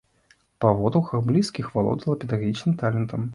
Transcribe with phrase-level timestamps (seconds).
[0.63, 3.21] Па водгуках блізкіх, валодала педагагічным талентам.